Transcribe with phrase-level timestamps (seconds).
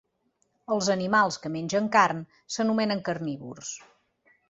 [0.75, 2.25] Els animals que mengen carn
[2.57, 3.79] s'anomenen carnívors.